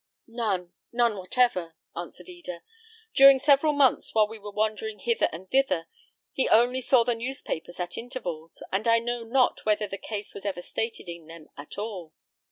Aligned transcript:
"None, 0.25 0.73
none 0.91 1.15
whatever," 1.15 1.75
answered 1.95 2.27
Eda. 2.27 2.63
"During 3.13 3.37
several 3.37 3.71
months, 3.71 4.15
while 4.15 4.27
we 4.27 4.39
were 4.39 4.49
wandering 4.51 4.97
hither 4.97 5.29
and 5.31 5.47
thither, 5.51 5.85
he 6.33 6.49
only 6.49 6.81
saw 6.81 7.03
the 7.03 7.13
newspapers 7.13 7.79
at 7.79 7.99
intervals, 7.99 8.63
and 8.71 8.87
I 8.87 8.97
know 8.97 9.23
not 9.23 9.63
whether 9.63 9.87
the 9.87 9.99
case 9.99 10.33
was 10.33 10.43
ever 10.43 10.63
stated 10.63 11.07
in 11.07 11.27
them 11.27 11.49
at 11.55 11.77
all." 11.77 12.13